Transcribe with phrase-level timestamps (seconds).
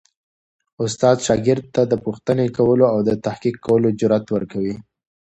[0.83, 4.75] استاد شاګرد ته د پوښتنې کولو او تحقیق کولو جرئت ورکوي.